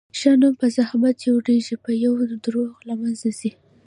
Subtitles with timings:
[0.19, 3.51] ښه نوم په زحمت جوړېږي، په یوه دروغ له منځه ځي.